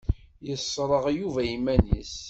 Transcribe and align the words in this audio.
Yesṛeɣ 0.47 1.05
Yuba 1.17 1.41
iman-is. 1.55 2.13